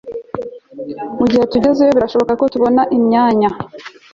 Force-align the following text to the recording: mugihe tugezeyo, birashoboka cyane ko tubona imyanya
mugihe 1.17 1.43
tugezeyo, 1.51 1.91
birashoboka 1.97 2.29
cyane 2.31 2.39
ko 2.41 2.45
tubona 2.53 2.81
imyanya 2.97 3.49